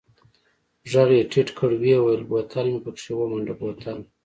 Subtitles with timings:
[0.91, 3.99] ږغ يې ټيټ کړ ويې ويل بوتل مې پکښې ومنډه بوتل.